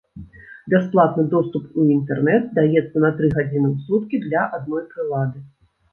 Бясплатны 0.73 1.25
доступ 1.33 1.75
у 1.83 1.85
інтэрнэт 1.97 2.49
даецца 2.57 3.03
на 3.05 3.11
тры 3.19 3.27
гадзіны 3.35 3.67
ў 3.73 3.75
суткі 3.91 4.23
для 4.25 4.41
адной 4.61 4.83
прылады. 4.95 5.39